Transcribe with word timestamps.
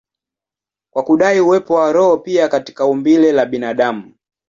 kwa 0.93 1.03
kudai 1.03 1.39
uwepo 1.39 1.73
wa 1.73 1.91
roho 1.91 2.17
pia 2.17 2.47
katika 2.47 2.85
umbile 2.85 3.31
la 3.31 3.45
binadamu. 3.45 4.13